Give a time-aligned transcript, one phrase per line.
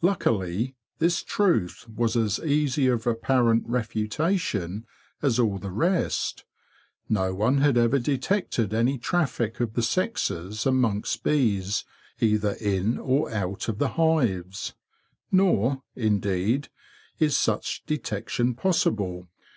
[0.00, 4.86] Luckily, this truth was as easy of apparent refutation
[5.22, 6.44] as all the rest.
[7.08, 11.84] No one had ever detected any traffic of the sexes amongst bees
[12.20, 14.74] either in or out of the hives;
[15.32, 16.68] nor, indeed,
[17.18, 19.26] is such detection possible.